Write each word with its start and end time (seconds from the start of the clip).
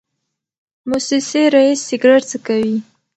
موسسې 0.89 1.43
رییس 1.53 1.79
سګرټ 1.89 2.23
څکوي. 2.31 2.77